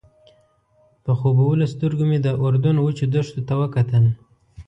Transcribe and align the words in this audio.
په 1.03 1.11
خوبولو 1.19 1.65
سترګو 1.73 2.03
مې 2.09 2.17
د 2.21 2.27
اردن 2.43 2.75
وچو 2.79 3.05
دښتو 3.13 3.41
ته 3.47 3.53
وکتل. 3.61 4.05